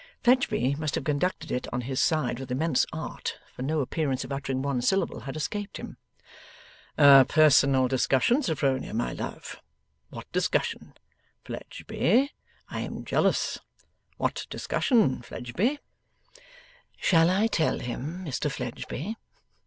Fledgeby 0.23 0.73
must 0.79 0.95
have 0.95 1.03
conducted 1.03 1.51
it 1.51 1.67
on 1.71 1.81
his 1.81 1.99
side 2.01 2.39
with 2.39 2.49
immense 2.49 2.87
art, 2.91 3.37
for 3.53 3.61
no 3.61 3.81
appearance 3.81 4.23
of 4.23 4.31
uttering 4.33 4.63
one 4.63 4.81
syllable 4.81 5.19
had 5.19 5.35
escaped 5.35 5.77
him. 5.77 5.97
'A 6.97 7.25
personal 7.29 7.87
discussion, 7.87 8.41
Sophronia, 8.41 8.95
my 8.95 9.13
love? 9.13 9.61
What 10.09 10.25
discussion? 10.31 10.95
Fledgeby, 11.43 12.31
I 12.67 12.79
am 12.79 13.05
jealous. 13.05 13.59
What 14.17 14.47
discussion, 14.49 15.21
Fledgeby?' 15.21 15.77
'Shall 16.97 17.29
I 17.29 17.45
tell 17.45 17.77
him, 17.77 18.25
Mr 18.25 18.51
Fledgeby? 18.51 19.17